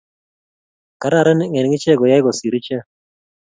kararan 1.01 1.39
eng 1.45 1.75
ichek 1.77 1.97
koyai 1.99 2.21
kosir 2.25 2.53
ichek 2.59 2.83